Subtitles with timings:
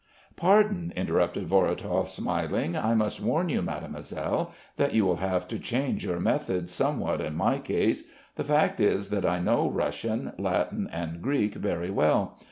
[0.35, 6.03] "Pardon," interrupted Vorotov, smiling, "I must warn you, Mademoiselle, that you will have to change
[6.05, 8.05] your methods somewhat in my case.
[8.35, 12.39] The fact is that I know Russian, Latin and Greek very well.